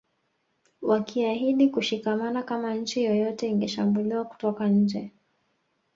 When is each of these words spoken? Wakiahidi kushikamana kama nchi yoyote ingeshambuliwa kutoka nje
Wakiahidi 0.81 1.69
kushikamana 1.69 2.43
kama 2.43 2.73
nchi 2.75 3.03
yoyote 3.03 3.47
ingeshambuliwa 3.47 4.25
kutoka 4.25 4.67
nje 4.67 5.11